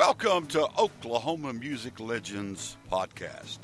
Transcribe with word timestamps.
Welcome 0.00 0.46
to 0.46 0.66
Oklahoma 0.78 1.52
Music 1.52 2.00
Legends 2.00 2.78
Podcast. 2.90 3.58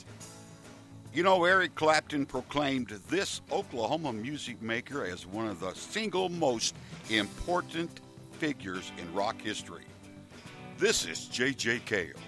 You 1.14 1.22
know, 1.22 1.46
Eric 1.46 1.74
Clapton 1.76 2.26
proclaimed 2.26 2.88
this 3.08 3.40
Oklahoma 3.50 4.12
music 4.12 4.60
maker 4.60 5.06
as 5.06 5.26
one 5.26 5.48
of 5.48 5.60
the 5.60 5.72
single 5.72 6.28
most 6.28 6.74
important 7.08 8.02
figures 8.32 8.92
in 8.98 9.14
rock 9.14 9.40
history. 9.40 9.86
This 10.76 11.06
is 11.06 11.24
J.J. 11.24 11.80
Cale. 11.86 12.18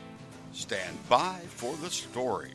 Stand 0.52 0.96
by 1.10 1.40
for 1.46 1.76
the 1.76 1.90
story. 1.90 2.54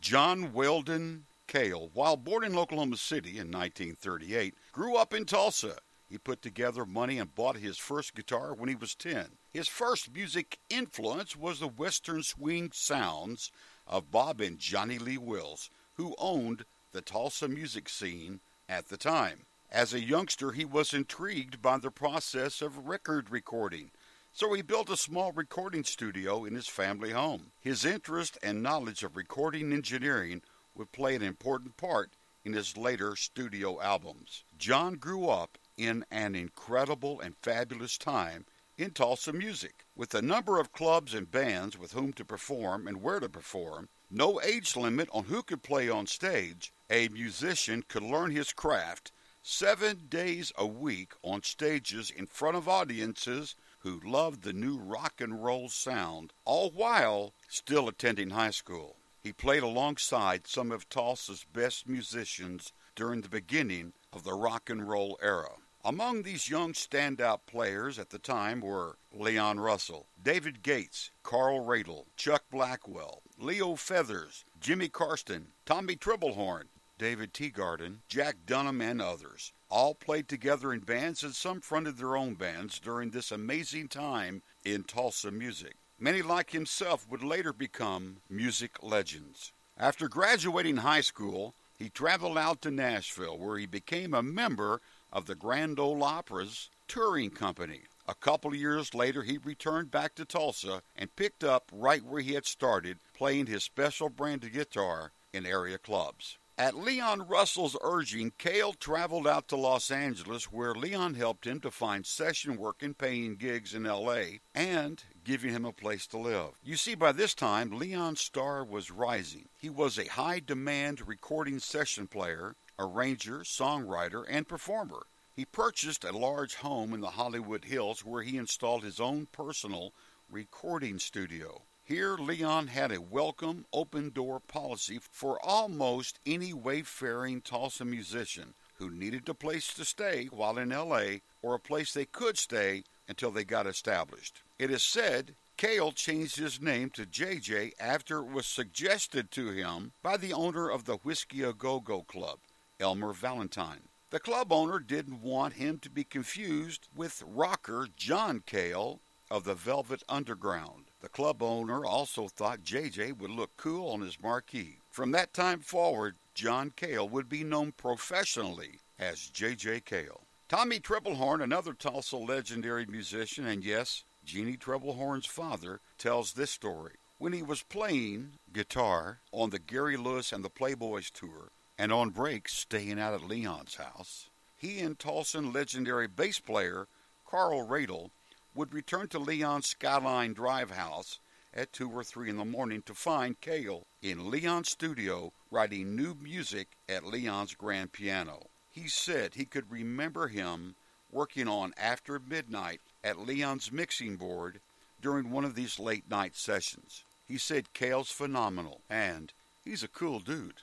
John 0.00 0.52
Weldon 0.52 1.24
Cale, 1.48 1.90
while 1.92 2.16
born 2.16 2.44
in 2.44 2.56
Oklahoma 2.56 2.98
City 2.98 3.30
in 3.30 3.50
1938, 3.50 4.54
grew 4.70 4.94
up 4.94 5.12
in 5.12 5.24
Tulsa. 5.24 5.74
He 6.08 6.16
put 6.16 6.40
together 6.40 6.86
money 6.86 7.18
and 7.18 7.34
bought 7.34 7.58
his 7.58 7.76
first 7.76 8.14
guitar 8.14 8.54
when 8.54 8.70
he 8.70 8.74
was 8.74 8.94
10. 8.94 9.26
His 9.52 9.68
first 9.68 10.10
music 10.10 10.58
influence 10.70 11.36
was 11.36 11.60
the 11.60 11.68
western 11.68 12.22
swing 12.22 12.70
sounds 12.72 13.52
of 13.86 14.10
Bob 14.10 14.40
and 14.40 14.58
Johnny 14.58 14.98
Lee 14.98 15.18
Wills, 15.18 15.70
who 15.94 16.14
owned 16.16 16.64
the 16.92 17.02
Tulsa 17.02 17.46
music 17.46 17.90
scene 17.90 18.40
at 18.68 18.88
the 18.88 18.96
time. 18.96 19.44
As 19.70 19.92
a 19.92 20.00
youngster, 20.00 20.52
he 20.52 20.64
was 20.64 20.94
intrigued 20.94 21.60
by 21.60 21.76
the 21.76 21.90
process 21.90 22.62
of 22.62 22.88
record 22.88 23.28
recording, 23.28 23.90
so 24.32 24.54
he 24.54 24.62
built 24.62 24.88
a 24.88 24.96
small 24.96 25.32
recording 25.32 25.84
studio 25.84 26.46
in 26.46 26.54
his 26.54 26.68
family 26.68 27.10
home. 27.10 27.52
His 27.60 27.84
interest 27.84 28.38
and 28.42 28.62
knowledge 28.62 29.02
of 29.02 29.14
recording 29.14 29.74
engineering 29.74 30.40
would 30.74 30.92
play 30.92 31.14
an 31.14 31.22
important 31.22 31.76
part 31.76 32.12
in 32.46 32.54
his 32.54 32.78
later 32.78 33.14
studio 33.14 33.78
albums. 33.82 34.44
John 34.56 34.94
grew 34.94 35.28
up 35.28 35.58
in 35.78 36.04
an 36.10 36.34
incredible 36.34 37.20
and 37.20 37.34
fabulous 37.36 37.96
time 37.96 38.44
in 38.76 38.90
Tulsa 38.90 39.32
music, 39.32 39.86
with 39.96 40.14
a 40.14 40.22
number 40.22 40.60
of 40.60 40.72
clubs 40.72 41.14
and 41.14 41.30
bands 41.30 41.78
with 41.78 41.92
whom 41.92 42.12
to 42.12 42.24
perform 42.24 42.86
and 42.86 43.02
where 43.02 43.20
to 43.20 43.28
perform, 43.28 43.88
no 44.10 44.40
age 44.42 44.76
limit 44.76 45.08
on 45.12 45.24
who 45.24 45.42
could 45.42 45.62
play 45.62 45.88
on 45.88 46.06
stage, 46.06 46.72
a 46.90 47.08
musician 47.08 47.84
could 47.88 48.02
learn 48.02 48.30
his 48.30 48.52
craft 48.52 49.10
seven 49.42 50.06
days 50.08 50.52
a 50.56 50.66
week 50.66 51.12
on 51.22 51.42
stages 51.42 52.10
in 52.10 52.26
front 52.26 52.56
of 52.56 52.68
audiences 52.68 53.54
who 53.80 54.00
loved 54.04 54.42
the 54.42 54.52
new 54.52 54.78
rock 54.78 55.20
and 55.20 55.42
roll 55.42 55.68
sound, 55.68 56.32
all 56.44 56.70
while 56.70 57.32
still 57.48 57.88
attending 57.88 58.30
high 58.30 58.50
school. 58.50 58.96
He 59.22 59.32
played 59.32 59.62
alongside 59.62 60.46
some 60.46 60.70
of 60.70 60.88
Tulsa's 60.88 61.44
best 61.52 61.88
musicians 61.88 62.72
during 62.94 63.22
the 63.22 63.28
beginning 63.28 63.92
of 64.12 64.22
the 64.22 64.34
rock 64.34 64.70
and 64.70 64.88
roll 64.88 65.18
era. 65.22 65.56
Among 65.84 66.22
these 66.22 66.50
young 66.50 66.72
standout 66.72 67.40
players 67.46 67.98
at 67.98 68.10
the 68.10 68.18
time 68.18 68.60
were 68.60 68.98
Leon 69.12 69.60
Russell, 69.60 70.06
David 70.22 70.62
Gates, 70.62 71.10
Carl 71.22 71.60
Radle, 71.60 72.06
Chuck 72.16 72.44
Blackwell, 72.50 73.22
Leo 73.38 73.76
Feathers, 73.76 74.44
Jimmy 74.60 74.88
Karstein, 74.88 75.46
Tommy 75.64 75.94
Tripplehorn, 75.94 76.64
David 76.98 77.32
Teegarden, 77.32 77.98
Jack 78.08 78.38
Dunham, 78.44 78.80
and 78.80 79.00
others. 79.00 79.52
All 79.70 79.94
played 79.94 80.28
together 80.28 80.72
in 80.72 80.80
bands 80.80 81.22
and 81.22 81.34
some 81.34 81.60
fronted 81.60 81.96
their 81.96 82.16
own 82.16 82.34
bands 82.34 82.80
during 82.80 83.10
this 83.10 83.30
amazing 83.30 83.88
time 83.88 84.42
in 84.64 84.82
Tulsa 84.82 85.30
music. 85.30 85.76
Many 86.00 86.22
like 86.22 86.50
himself 86.50 87.06
would 87.08 87.22
later 87.22 87.52
become 87.52 88.16
music 88.28 88.82
legends. 88.82 89.52
After 89.76 90.08
graduating 90.08 90.78
high 90.78 91.02
school, 91.02 91.54
he 91.78 91.88
traveled 91.88 92.36
out 92.36 92.60
to 92.62 92.72
Nashville 92.72 93.38
where 93.38 93.58
he 93.58 93.66
became 93.66 94.12
a 94.12 94.22
member 94.22 94.80
of 95.12 95.26
the 95.26 95.34
Grand 95.34 95.78
Ole 95.78 96.02
Opry's 96.02 96.70
touring 96.86 97.30
company. 97.30 97.82
A 98.06 98.14
couple 98.14 98.52
of 98.52 98.56
years 98.56 98.94
later, 98.94 99.22
he 99.22 99.36
returned 99.38 99.90
back 99.90 100.14
to 100.14 100.24
Tulsa 100.24 100.82
and 100.96 101.14
picked 101.14 101.44
up 101.44 101.70
right 101.72 102.02
where 102.02 102.22
he 102.22 102.32
had 102.34 102.46
started, 102.46 102.98
playing 103.14 103.46
his 103.46 103.64
special 103.64 104.08
brand 104.08 104.44
of 104.44 104.52
guitar 104.52 105.12
in 105.32 105.44
area 105.44 105.76
clubs. 105.76 106.38
At 106.56 106.74
Leon 106.74 107.28
Russell's 107.28 107.76
urging, 107.82 108.32
Cale 108.36 108.72
traveled 108.72 109.28
out 109.28 109.46
to 109.46 109.56
Los 109.56 109.92
Angeles, 109.92 110.50
where 110.50 110.74
Leon 110.74 111.14
helped 111.14 111.46
him 111.46 111.60
to 111.60 111.70
find 111.70 112.04
session 112.04 112.56
work 112.56 112.82
and 112.82 112.98
paying 112.98 113.36
gigs 113.36 113.74
in 113.74 113.86
L.A. 113.86 114.40
and 114.56 115.04
giving 115.22 115.52
him 115.52 115.64
a 115.64 115.72
place 115.72 116.04
to 116.08 116.18
live. 116.18 116.54
You 116.64 116.74
see, 116.74 116.96
by 116.96 117.12
this 117.12 117.32
time, 117.32 117.70
Leon's 117.70 118.22
star 118.22 118.64
was 118.64 118.90
rising. 118.90 119.48
He 119.56 119.70
was 119.70 119.98
a 119.98 120.08
high 120.08 120.40
demand 120.40 121.06
recording 121.06 121.60
session 121.60 122.08
player, 122.08 122.56
arranger, 122.78 123.40
songwriter, 123.40 124.24
and 124.28 124.46
performer. 124.46 125.06
He 125.34 125.44
purchased 125.44 126.04
a 126.04 126.16
large 126.16 126.56
home 126.56 126.92
in 126.92 127.00
the 127.00 127.10
Hollywood 127.10 127.64
Hills 127.64 128.04
where 128.04 128.22
he 128.22 128.36
installed 128.36 128.82
his 128.82 129.00
own 129.00 129.26
personal 129.32 129.92
recording 130.30 130.98
studio. 130.98 131.62
Here, 131.84 132.16
Leon 132.16 132.66
had 132.66 132.92
a 132.92 133.00
welcome, 133.00 133.64
open 133.72 134.10
door 134.10 134.40
policy 134.40 134.98
for 135.10 135.38
almost 135.42 136.18
any 136.26 136.52
wayfaring 136.52 137.40
Tulsa 137.40 137.84
musician 137.84 138.54
who 138.74 138.90
needed 138.90 139.28
a 139.28 139.34
place 139.34 139.72
to 139.74 139.84
stay 139.84 140.26
while 140.26 140.58
in 140.58 140.68
LA 140.68 141.20
or 141.40 141.54
a 141.54 141.60
place 141.60 141.92
they 141.92 142.04
could 142.04 142.36
stay 142.36 142.84
until 143.08 143.30
they 143.30 143.44
got 143.44 143.66
established. 143.66 144.42
It 144.58 144.70
is 144.70 144.82
said 144.82 145.34
Cale 145.56 145.90
changed 145.90 146.36
his 146.36 146.60
name 146.60 146.90
to 146.90 147.04
JJ 147.04 147.72
after 147.80 148.18
it 148.18 148.30
was 148.30 148.46
suggested 148.46 149.30
to 149.32 149.50
him 149.50 149.92
by 150.02 150.16
the 150.16 150.32
owner 150.32 150.68
of 150.70 150.84
the 150.84 150.98
Whisky 150.98 151.42
A 151.42 151.52
Go 151.52 151.80
Go 151.80 152.02
Club, 152.02 152.38
Elmer 152.80 153.12
Valentine. 153.12 153.80
The 154.10 154.20
club 154.20 154.52
owner 154.52 154.78
didn't 154.78 155.20
want 155.20 155.54
him 155.54 155.78
to 155.80 155.90
be 155.90 156.04
confused 156.04 156.88
with 156.94 157.22
rocker 157.26 157.88
John 157.96 158.42
Cale 158.46 159.00
of 159.30 159.44
the 159.44 159.54
Velvet 159.54 160.02
Underground. 160.08 160.84
The 161.00 161.08
club 161.08 161.42
owner 161.42 161.84
also 161.84 162.28
thought 162.28 162.62
JJ 162.62 163.18
would 163.18 163.30
look 163.30 163.50
cool 163.56 163.90
on 163.90 164.00
his 164.00 164.20
marquee. 164.22 164.78
From 164.90 165.12
that 165.12 165.34
time 165.34 165.60
forward, 165.60 166.16
John 166.34 166.72
Cale 166.74 167.08
would 167.08 167.28
be 167.28 167.44
known 167.44 167.72
professionally 167.72 168.80
as 168.98 169.30
JJ 169.32 169.84
Cale. 169.84 170.22
Tommy 170.48 170.80
Tripplehorn, 170.80 171.42
another 171.42 171.74
Tulsa 171.74 172.16
legendary 172.16 172.86
musician, 172.86 173.46
and 173.46 173.62
yes, 173.62 174.04
Jeannie 174.24 174.56
Tripplehorn's 174.56 175.26
father, 175.26 175.80
tells 175.98 176.32
this 176.32 176.50
story. 176.50 176.94
When 177.18 177.32
he 177.32 177.42
was 177.42 177.62
playing 177.62 178.38
guitar 178.52 179.18
on 179.32 179.50
the 179.50 179.58
Gary 179.58 179.96
Lewis 179.96 180.32
and 180.32 180.44
the 180.44 180.50
Playboys 180.50 181.10
tour, 181.10 181.50
and 181.78 181.92
on 181.92 182.10
breaks 182.10 182.54
staying 182.54 182.98
out 182.98 183.14
at 183.14 183.22
Leon's 183.22 183.76
house, 183.76 184.28
he 184.56 184.80
and 184.80 184.98
Tulsan 184.98 185.54
legendary 185.54 186.08
bass 186.08 186.40
player 186.40 186.88
Carl 187.24 187.66
Radle 187.66 188.10
would 188.54 188.74
return 188.74 189.06
to 189.08 189.18
Leon's 189.18 189.68
Skyline 189.68 190.32
Drive 190.32 190.72
house 190.72 191.20
at 191.54 191.72
2 191.72 191.90
or 191.90 192.02
3 192.02 192.30
in 192.30 192.36
the 192.36 192.44
morning 192.44 192.82
to 192.82 192.94
find 192.94 193.40
Cale 193.40 193.86
in 194.02 194.30
Leon's 194.30 194.70
studio 194.70 195.32
writing 195.50 195.94
new 195.94 196.14
music 196.14 196.68
at 196.88 197.06
Leon's 197.06 197.54
grand 197.54 197.92
piano. 197.92 198.48
He 198.72 198.88
said 198.88 199.34
he 199.34 199.44
could 199.44 199.70
remember 199.70 200.28
him 200.28 200.74
working 201.10 201.48
on 201.48 201.72
After 201.76 202.18
Midnight 202.18 202.80
at 203.02 203.18
Leon's 203.18 203.72
mixing 203.72 204.16
board 204.16 204.60
during 205.00 205.30
one 205.30 205.44
of 205.44 205.54
these 205.54 205.78
late 205.78 206.10
night 206.10 206.36
sessions. 206.36 207.04
He 207.26 207.38
said 207.38 207.72
Cale's 207.72 208.10
phenomenal 208.10 208.80
and 208.90 209.32
he's 209.64 209.82
a 209.82 209.88
cool 209.88 210.18
dude. 210.18 210.62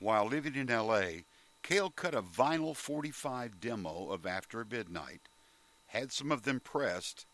While 0.00 0.26
living 0.26 0.54
in 0.54 0.66
LA, 0.66 1.24
Cale 1.62 1.90
cut 1.90 2.14
a 2.14 2.22
vinyl 2.22 2.74
45 2.74 3.60
demo 3.60 4.08
of 4.10 4.26
After 4.26 4.64
Midnight 4.64 5.28
had 5.88 6.10
some 6.12 6.30
of 6.32 6.42
them 6.42 6.60
pressed, 6.60 7.26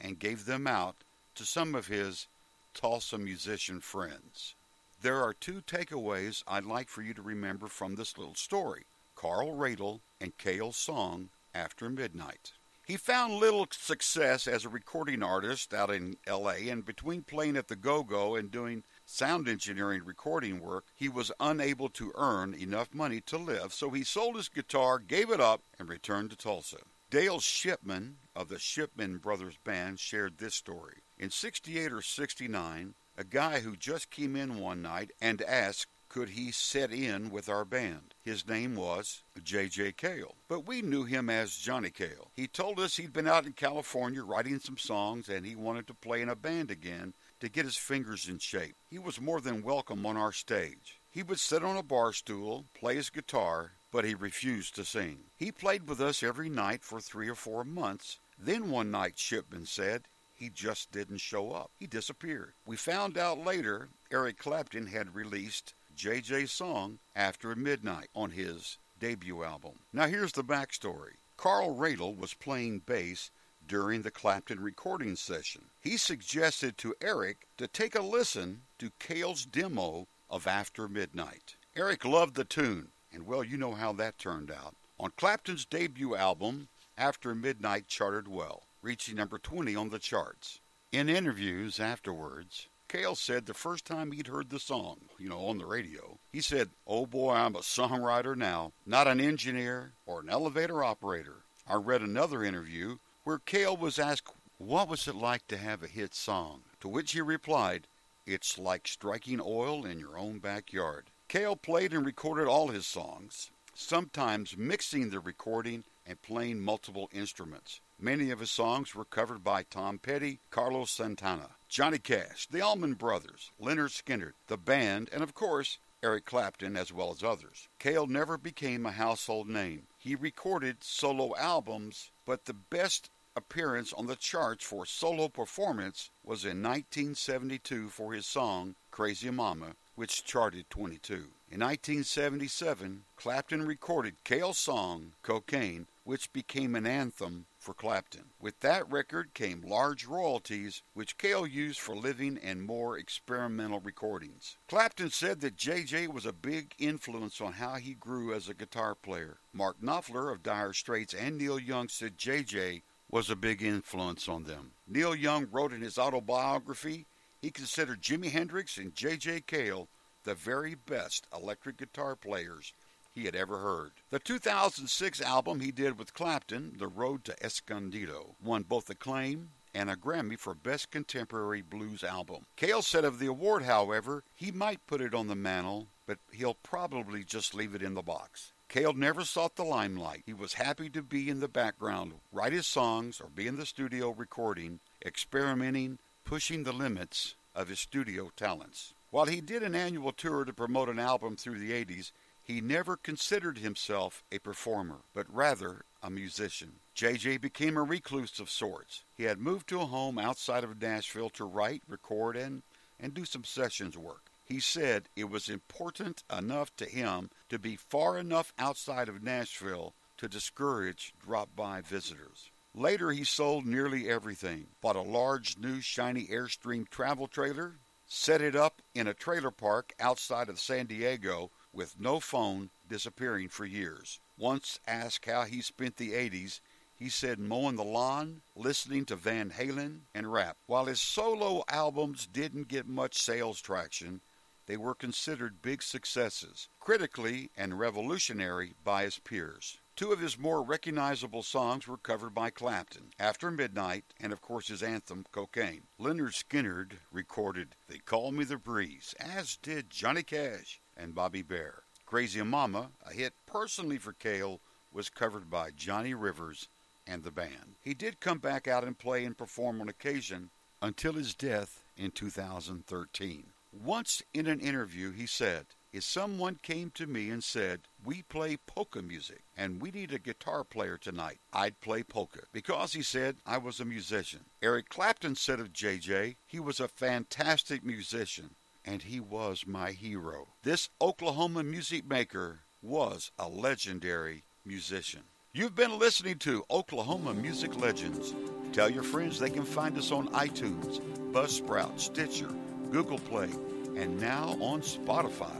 and 0.00 0.18
gave 0.18 0.44
them 0.44 0.66
out 0.66 0.96
to 1.34 1.44
some 1.44 1.74
of 1.74 1.88
his 1.88 2.28
Tulsa 2.72 3.18
musician 3.18 3.80
friends. 3.80 4.54
There 5.02 5.20
are 5.22 5.34
two 5.34 5.60
takeaways 5.60 6.42
I'd 6.46 6.64
like 6.64 6.88
for 6.88 7.02
you 7.02 7.12
to 7.14 7.22
remember 7.22 7.66
from 7.66 7.96
this 7.96 8.16
little 8.16 8.34
story 8.34 8.84
Carl 9.14 9.56
Radle 9.56 10.00
and 10.20 10.38
Cale's 10.38 10.76
song 10.76 11.30
After 11.54 11.90
Midnight. 11.90 12.52
He 12.86 12.96
found 12.96 13.34
little 13.34 13.66
success 13.70 14.46
as 14.46 14.64
a 14.64 14.68
recording 14.68 15.22
artist 15.22 15.74
out 15.74 15.90
in 15.90 16.16
LA, 16.26 16.70
and 16.70 16.84
between 16.84 17.22
playing 17.22 17.56
at 17.56 17.66
the 17.66 17.76
Go 17.76 18.04
Go 18.04 18.36
and 18.36 18.50
doing 18.50 18.84
sound 19.06 19.48
engineering 19.48 20.02
recording 20.04 20.60
work, 20.60 20.84
he 20.94 21.08
was 21.08 21.32
unable 21.40 21.88
to 21.88 22.12
earn 22.16 22.52
enough 22.52 22.92
money 22.92 23.20
to 23.22 23.38
live, 23.38 23.72
so 23.72 23.90
he 23.90 24.04
sold 24.04 24.36
his 24.36 24.48
guitar, 24.48 24.98
gave 24.98 25.30
it 25.30 25.40
up, 25.40 25.62
and 25.78 25.88
returned 25.88 26.30
to 26.30 26.36
Tulsa. 26.36 26.78
Dale 27.08 27.38
Shipman 27.38 28.16
of 28.34 28.48
the 28.48 28.58
Shipman 28.58 29.18
Brothers 29.18 29.56
Band 29.62 30.00
shared 30.00 30.38
this 30.38 30.56
story. 30.56 30.96
In 31.18 31.30
68 31.30 31.92
or 31.92 32.02
69, 32.02 32.94
a 33.16 33.24
guy 33.24 33.60
who 33.60 33.76
just 33.76 34.10
came 34.10 34.34
in 34.34 34.58
one 34.58 34.82
night 34.82 35.12
and 35.20 35.40
asked 35.42 35.86
could 36.08 36.30
he 36.30 36.50
set 36.50 36.92
in 36.92 37.30
with 37.30 37.48
our 37.48 37.64
band. 37.64 38.14
His 38.22 38.46
name 38.46 38.74
was 38.74 39.22
J.J. 39.42 39.92
Cale, 39.92 40.34
but 40.48 40.66
we 40.66 40.82
knew 40.82 41.04
him 41.04 41.28
as 41.30 41.56
Johnny 41.56 41.90
Cale. 41.90 42.30
He 42.34 42.46
told 42.46 42.78
us 42.80 42.96
he'd 42.96 43.12
been 43.12 43.26
out 43.26 43.46
in 43.46 43.52
California 43.52 44.22
writing 44.22 44.58
some 44.58 44.78
songs 44.78 45.28
and 45.28 45.44
he 45.44 45.56
wanted 45.56 45.86
to 45.86 45.94
play 45.94 46.22
in 46.22 46.28
a 46.28 46.36
band 46.36 46.70
again 46.70 47.14
to 47.40 47.48
get 47.48 47.64
his 47.64 47.76
fingers 47.76 48.28
in 48.28 48.38
shape. 48.38 48.76
He 48.90 48.98
was 48.98 49.20
more 49.20 49.40
than 49.40 49.62
welcome 49.62 50.06
on 50.06 50.16
our 50.16 50.32
stage. 50.32 51.00
He 51.10 51.22
would 51.22 51.40
sit 51.40 51.64
on 51.64 51.76
a 51.76 51.82
bar 51.82 52.12
stool, 52.12 52.66
play 52.74 52.96
his 52.96 53.10
guitar, 53.10 53.72
but 53.90 54.04
he 54.04 54.14
refused 54.14 54.74
to 54.74 54.84
sing. 54.84 55.18
He 55.36 55.50
played 55.52 55.88
with 55.88 56.00
us 56.00 56.22
every 56.22 56.48
night 56.48 56.84
for 56.84 57.00
three 57.00 57.28
or 57.28 57.34
four 57.34 57.64
months. 57.64 58.18
Then 58.38 58.70
one 58.70 58.90
night, 58.90 59.18
Shipman 59.18 59.66
said, 59.66 60.02
he 60.36 60.50
just 60.50 60.92
didn't 60.92 61.18
show 61.18 61.52
up. 61.52 61.70
He 61.78 61.86
disappeared. 61.86 62.52
We 62.66 62.76
found 62.76 63.16
out 63.16 63.38
later 63.38 63.88
Eric 64.12 64.38
Clapton 64.38 64.88
had 64.88 65.14
released 65.14 65.72
JJ's 65.96 66.52
song 66.52 66.98
After 67.14 67.54
Midnight 67.54 68.08
on 68.14 68.32
his 68.32 68.76
debut 69.00 69.42
album. 69.42 69.78
Now 69.94 70.06
here's 70.06 70.32
the 70.32 70.44
backstory. 70.44 71.14
Carl 71.38 71.74
Radle 71.74 72.16
was 72.16 72.34
playing 72.34 72.80
bass 72.80 73.30
during 73.66 74.02
the 74.02 74.10
Clapton 74.10 74.60
recording 74.60 75.16
session. 75.16 75.62
He 75.80 75.96
suggested 75.96 76.78
to 76.78 76.94
Eric 77.00 77.46
to 77.58 77.66
take 77.66 77.94
a 77.94 78.02
listen 78.02 78.62
to 78.78 78.90
Cale's 78.98 79.44
demo 79.44 80.06
of 80.30 80.46
After 80.46 80.88
Midnight. 80.88 81.56
Eric 81.74 82.04
loved 82.04 82.34
the 82.34 82.44
tune, 82.44 82.88
and 83.12 83.26
well, 83.26 83.44
you 83.44 83.56
know 83.56 83.72
how 83.72 83.92
that 83.94 84.18
turned 84.18 84.50
out. 84.50 84.74
On 84.98 85.10
Clapton's 85.16 85.64
debut 85.64 86.14
album, 86.16 86.68
After 86.96 87.34
Midnight 87.34 87.86
charted 87.88 88.28
well 88.28 88.62
reaching 88.86 89.16
number 89.16 89.36
20 89.36 89.74
on 89.74 89.88
the 89.88 89.98
charts. 89.98 90.60
In 90.92 91.08
interviews 91.08 91.80
afterwards, 91.80 92.68
Cale 92.86 93.16
said 93.16 93.46
the 93.46 93.52
first 93.52 93.84
time 93.84 94.12
he'd 94.12 94.28
heard 94.28 94.48
the 94.48 94.60
song, 94.60 94.98
you 95.18 95.28
know, 95.28 95.46
on 95.46 95.58
the 95.58 95.66
radio, 95.66 96.18
he 96.32 96.40
said, 96.40 96.70
Oh 96.86 97.04
boy, 97.04 97.32
I'm 97.32 97.56
a 97.56 97.62
songwriter 97.62 98.36
now, 98.36 98.70
not 98.86 99.08
an 99.08 99.20
engineer 99.20 99.94
or 100.06 100.20
an 100.20 100.30
elevator 100.30 100.84
operator. 100.84 101.38
I 101.68 101.74
read 101.74 102.00
another 102.00 102.44
interview 102.44 102.98
where 103.26 103.38
Cale 103.40 103.76
was 103.76 103.98
asked, 103.98 104.30
What 104.56 104.88
was 104.88 105.08
it 105.08 105.14
like 105.16 105.48
to 105.48 105.56
have 105.56 105.82
a 105.82 105.88
hit 105.88 106.14
song? 106.14 106.60
To 106.78 106.86
which 106.86 107.10
he 107.10 107.20
replied, 107.20 107.88
It's 108.24 108.56
like 108.56 108.86
striking 108.86 109.40
oil 109.44 109.84
in 109.84 109.98
your 109.98 110.16
own 110.16 110.38
backyard. 110.38 111.06
Cale 111.26 111.56
played 111.56 111.92
and 111.92 112.06
recorded 112.06 112.46
all 112.46 112.68
his 112.68 112.86
songs, 112.86 113.50
sometimes 113.74 114.56
mixing 114.56 115.10
the 115.10 115.18
recording 115.18 115.82
and 116.06 116.22
playing 116.22 116.60
multiple 116.60 117.10
instruments. 117.12 117.80
Many 117.98 118.30
of 118.30 118.38
his 118.38 118.52
songs 118.52 118.94
were 118.94 119.04
covered 119.04 119.42
by 119.42 119.64
Tom 119.64 119.98
Petty, 119.98 120.38
Carlos 120.50 120.92
Santana, 120.92 121.56
Johnny 121.68 121.98
Cash, 121.98 122.46
the 122.48 122.60
Allman 122.60 122.94
Brothers, 122.94 123.50
Lynyrd 123.60 123.90
Skynyrd, 123.90 124.34
the 124.46 124.56
band, 124.56 125.10
and 125.12 125.24
of 125.24 125.34
course, 125.34 125.78
Eric 126.00 126.26
Clapton, 126.26 126.76
as 126.76 126.92
well 126.92 127.10
as 127.10 127.24
others. 127.24 127.66
Cale 127.80 128.06
never 128.06 128.38
became 128.38 128.86
a 128.86 128.92
household 128.92 129.48
name. 129.48 129.88
He 129.98 130.14
recorded 130.14 130.84
solo 130.84 131.34
albums, 131.36 132.12
but 132.24 132.44
the 132.44 132.54
best 132.54 133.10
appearance 133.36 133.92
on 133.92 134.06
the 134.06 134.16
charts 134.16 134.64
for 134.64 134.86
solo 134.86 135.28
performance 135.28 136.10
was 136.24 136.44
in 136.44 136.62
1972 136.62 137.90
for 137.90 138.14
his 138.14 138.26
song 138.26 138.74
Crazy 138.90 139.30
Mama, 139.30 139.76
which 139.94 140.24
charted 140.24 140.70
22. 140.70 141.14
In 141.48 141.60
1977, 141.60 143.02
Clapton 143.16 143.66
recorded 143.66 144.24
Cale's 144.24 144.58
song 144.58 145.12
Cocaine, 145.22 145.86
which 146.02 146.32
became 146.32 146.74
an 146.74 146.86
anthem 146.86 147.46
for 147.58 147.74
Clapton. 147.74 148.24
With 148.40 148.60
that 148.60 148.90
record 148.90 149.34
came 149.34 149.60
large 149.62 150.06
royalties, 150.06 150.82
which 150.94 151.18
Cale 151.18 151.46
used 151.46 151.78
for 151.78 151.94
living 151.94 152.38
and 152.42 152.62
more 152.62 152.96
experimental 152.96 153.80
recordings. 153.80 154.56
Clapton 154.68 155.10
said 155.10 155.40
that 155.40 155.56
JJ 155.56 156.08
was 156.08 156.24
a 156.24 156.32
big 156.32 156.74
influence 156.78 157.40
on 157.40 157.54
how 157.54 157.74
he 157.74 157.94
grew 157.94 158.32
as 158.32 158.48
a 158.48 158.54
guitar 158.54 158.94
player. 158.94 159.38
Mark 159.52 159.80
Knopfler 159.80 160.32
of 160.32 160.42
Dire 160.42 160.72
Straits 160.72 161.12
and 161.12 161.38
Neil 161.38 161.58
Young 161.58 161.88
said 161.88 162.16
JJ 162.16 162.82
was 163.10 163.30
a 163.30 163.36
big 163.36 163.62
influence 163.62 164.28
on 164.28 164.44
them. 164.44 164.72
Neil 164.88 165.14
Young 165.14 165.48
wrote 165.50 165.72
in 165.72 165.80
his 165.80 165.98
autobiography 165.98 167.06
he 167.40 167.50
considered 167.50 168.02
Jimi 168.02 168.30
Hendrix 168.30 168.78
and 168.78 168.94
J.J. 168.94 169.42
Cale 169.46 169.88
the 170.24 170.34
very 170.34 170.74
best 170.74 171.26
electric 171.32 171.76
guitar 171.76 172.16
players 172.16 172.72
he 173.14 173.24
had 173.24 173.36
ever 173.36 173.58
heard. 173.58 173.92
The 174.10 174.18
2006 174.18 175.20
album 175.20 175.60
he 175.60 175.70
did 175.70 175.98
with 175.98 176.12
Clapton, 176.12 176.74
The 176.78 176.88
Road 176.88 177.24
to 177.24 177.44
Escondido, 177.44 178.34
won 178.42 178.64
both 178.64 178.90
acclaim 178.90 179.50
and 179.72 179.90
a 179.90 179.94
Grammy 179.94 180.38
for 180.38 180.54
Best 180.54 180.90
Contemporary 180.90 181.62
Blues 181.62 182.02
Album. 182.02 182.46
Cale 182.56 182.82
said 182.82 183.04
of 183.04 183.18
the 183.18 183.26
award, 183.26 183.62
however, 183.62 184.24
he 184.34 184.50
might 184.50 184.86
put 184.86 185.00
it 185.00 185.14
on 185.14 185.28
the 185.28 185.34
mantle, 185.34 185.88
but 186.06 186.18
he'll 186.32 186.54
probably 186.54 187.22
just 187.22 187.54
leave 187.54 187.74
it 187.74 187.82
in 187.82 187.94
the 187.94 188.02
box. 188.02 188.52
Cale 188.68 188.94
never 188.94 189.24
sought 189.24 189.56
the 189.56 189.64
limelight. 189.64 190.24
He 190.26 190.34
was 190.34 190.54
happy 190.54 190.90
to 190.90 191.02
be 191.02 191.30
in 191.30 191.40
the 191.40 191.48
background, 191.48 192.14
write 192.32 192.52
his 192.52 192.66
songs, 192.66 193.20
or 193.20 193.28
be 193.28 193.46
in 193.46 193.56
the 193.56 193.64
studio 193.66 194.10
recording, 194.10 194.80
experimenting, 195.04 195.98
pushing 196.24 196.64
the 196.64 196.72
limits 196.72 197.36
of 197.54 197.68
his 197.68 197.80
studio 197.80 198.30
talents. 198.36 198.92
While 199.10 199.26
he 199.26 199.40
did 199.40 199.62
an 199.62 199.74
annual 199.74 200.12
tour 200.12 200.44
to 200.44 200.52
promote 200.52 200.88
an 200.88 200.98
album 200.98 201.36
through 201.36 201.58
the 201.58 201.72
80s, 201.72 202.10
he 202.42 202.60
never 202.60 202.96
considered 202.96 203.58
himself 203.58 204.22
a 204.30 204.38
performer, 204.38 204.98
but 205.14 205.32
rather 205.32 205.84
a 206.02 206.10
musician. 206.10 206.72
JJ 206.94 207.40
became 207.40 207.76
a 207.76 207.82
recluse 207.82 208.38
of 208.38 208.50
sorts. 208.50 209.02
He 209.16 209.24
had 209.24 209.38
moved 209.38 209.68
to 209.68 209.80
a 209.80 209.86
home 209.86 210.18
outside 210.18 210.64
of 210.64 210.80
Nashville 210.80 211.30
to 211.30 211.44
write, 211.44 211.82
record, 211.88 212.36
and, 212.36 212.62
and 213.00 213.14
do 213.14 213.24
some 213.24 213.44
sessions 213.44 213.96
work. 213.96 214.30
He 214.48 214.60
said 214.60 215.08
it 215.16 215.28
was 215.28 215.48
important 215.48 216.22
enough 216.30 216.74
to 216.76 216.84
him 216.84 217.30
to 217.48 217.58
be 217.58 217.74
far 217.74 218.16
enough 218.16 218.52
outside 218.58 219.08
of 219.08 219.22
Nashville 219.22 219.92
to 220.18 220.28
discourage 220.28 221.12
drop 221.20 221.48
by 221.56 221.80
visitors. 221.80 222.50
Later, 222.72 223.10
he 223.10 223.24
sold 223.24 223.66
nearly 223.66 224.08
everything, 224.08 224.68
bought 224.80 224.94
a 224.94 225.02
large 225.02 225.58
new 225.58 225.80
shiny 225.80 226.26
Airstream 226.26 226.88
travel 226.88 227.26
trailer, 227.26 227.74
set 228.06 228.40
it 228.40 228.54
up 228.54 228.80
in 228.94 229.08
a 229.08 229.14
trailer 229.14 229.50
park 229.50 229.92
outside 229.98 230.48
of 230.48 230.60
San 230.60 230.86
Diego, 230.86 231.50
with 231.72 231.98
no 231.98 232.20
phone, 232.20 232.70
disappearing 232.88 233.48
for 233.48 233.64
years. 233.64 234.20
Once 234.38 234.78
asked 234.86 235.24
how 235.24 235.42
he 235.42 235.60
spent 235.60 235.96
the 235.96 236.12
80s, 236.12 236.60
he 236.94 237.08
said 237.08 237.40
mowing 237.40 237.76
the 237.76 237.84
lawn, 237.84 238.42
listening 238.54 239.04
to 239.06 239.16
Van 239.16 239.50
Halen, 239.50 240.02
and 240.14 240.32
rap. 240.32 240.56
While 240.66 240.84
his 240.84 241.00
solo 241.00 241.64
albums 241.68 242.28
didn't 242.32 242.68
get 242.68 242.86
much 242.86 243.20
sales 243.20 243.60
traction, 243.60 244.20
they 244.66 244.76
were 244.76 244.94
considered 244.94 245.62
big 245.62 245.82
successes, 245.82 246.68
critically 246.80 247.50
and 247.56 247.78
revolutionary 247.78 248.74
by 248.84 249.04
his 249.04 249.18
peers. 249.18 249.78
Two 249.96 250.12
of 250.12 250.20
his 250.20 250.38
more 250.38 250.62
recognizable 250.62 251.42
songs 251.42 251.88
were 251.88 251.96
covered 251.96 252.34
by 252.34 252.50
Clapton, 252.50 253.12
After 253.18 253.50
Midnight, 253.50 254.04
and 254.20 254.32
of 254.32 254.42
course 254.42 254.68
his 254.68 254.82
anthem, 254.82 255.24
Cocaine. 255.32 255.84
Lynyrd 255.98 256.34
Skynyrd 256.34 256.98
recorded 257.10 257.76
They 257.88 257.98
Call 257.98 258.30
Me 258.32 258.44
the 258.44 258.58
Breeze, 258.58 259.14
as 259.18 259.56
did 259.56 259.88
Johnny 259.88 260.22
Cash 260.22 260.80
and 260.96 261.14
Bobby 261.14 261.42
Bare. 261.42 261.82
Crazy 262.04 262.42
Mama, 262.42 262.90
a 263.04 263.12
hit 263.12 263.32
personally 263.46 263.98
for 263.98 264.12
Cale, 264.12 264.60
was 264.92 265.08
covered 265.08 265.48
by 265.50 265.70
Johnny 265.70 266.12
Rivers 266.12 266.68
and 267.06 267.22
the 267.22 267.30
band. 267.30 267.76
He 267.82 267.94
did 267.94 268.20
come 268.20 268.38
back 268.38 268.68
out 268.68 268.84
and 268.84 268.98
play 268.98 269.24
and 269.24 269.36
perform 269.36 269.80
on 269.80 269.88
occasion 269.88 270.50
until 270.82 271.14
his 271.14 271.34
death 271.34 271.84
in 271.96 272.10
2013. 272.10 273.44
Once 273.84 274.22
in 274.32 274.46
an 274.46 274.60
interview, 274.60 275.12
he 275.12 275.26
said, 275.26 275.66
If 275.92 276.02
someone 276.02 276.58
came 276.62 276.90
to 276.92 277.06
me 277.06 277.28
and 277.30 277.44
said, 277.44 277.80
We 278.04 278.22
play 278.22 278.56
polka 278.56 279.02
music 279.02 279.42
and 279.56 279.82
we 279.82 279.90
need 279.90 280.12
a 280.12 280.18
guitar 280.18 280.64
player 280.64 280.96
tonight, 280.96 281.40
I'd 281.52 281.80
play 281.80 282.02
polka. 282.02 282.40
Because, 282.52 282.94
he 282.94 283.02
said, 283.02 283.36
I 283.44 283.58
was 283.58 283.78
a 283.78 283.84
musician. 283.84 284.40
Eric 284.62 284.88
Clapton 284.88 285.34
said 285.34 285.60
of 285.60 285.72
JJ, 285.72 286.36
he 286.46 286.58
was 286.58 286.80
a 286.80 286.88
fantastic 286.88 287.84
musician 287.84 288.50
and 288.84 289.02
he 289.02 289.20
was 289.20 289.66
my 289.66 289.90
hero. 289.90 290.48
This 290.62 290.88
Oklahoma 291.00 291.62
music 291.62 292.08
maker 292.08 292.60
was 292.82 293.30
a 293.38 293.48
legendary 293.48 294.44
musician. 294.64 295.22
You've 295.52 295.74
been 295.74 295.98
listening 295.98 296.38
to 296.40 296.64
Oklahoma 296.70 297.34
Music 297.34 297.78
Legends. 297.80 298.34
Tell 298.72 298.90
your 298.90 299.02
friends 299.02 299.38
they 299.38 299.50
can 299.50 299.64
find 299.64 299.96
us 299.96 300.12
on 300.12 300.28
iTunes, 300.28 301.00
Buzzsprout, 301.32 301.98
Stitcher, 301.98 302.50
Google 302.90 303.18
Play, 303.18 303.50
and 303.96 304.18
now 304.20 304.56
on 304.60 304.80
Spotify. 304.80 305.54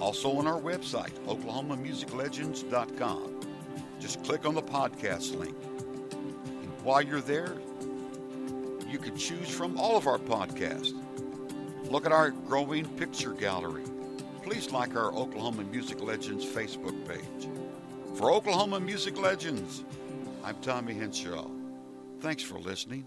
Also 0.00 0.38
on 0.38 0.46
our 0.46 0.60
website, 0.60 1.12
oklahomamusiclegends.com. 1.26 3.40
Just 4.00 4.24
click 4.24 4.46
on 4.46 4.54
the 4.54 4.62
podcast 4.62 5.36
link. 5.36 5.56
And 6.12 6.82
while 6.82 7.02
you're 7.02 7.20
there, 7.20 7.56
you 8.88 8.98
can 8.98 9.16
choose 9.16 9.48
from 9.48 9.78
all 9.78 9.96
of 9.96 10.06
our 10.06 10.18
podcasts. 10.18 10.92
Look 11.90 12.06
at 12.06 12.12
our 12.12 12.30
growing 12.30 12.86
picture 12.96 13.32
gallery. 13.32 13.84
Please 14.42 14.70
like 14.70 14.94
our 14.94 15.12
Oklahoma 15.12 15.64
Music 15.64 16.00
Legends 16.00 16.44
Facebook 16.44 17.06
page. 17.06 17.48
For 18.14 18.32
Oklahoma 18.32 18.80
Music 18.80 19.18
Legends, 19.18 19.84
I'm 20.44 20.56
Tommy 20.62 20.94
Henshaw. 20.94 21.48
Thanks 22.20 22.42
for 22.42 22.58
listening. 22.58 23.06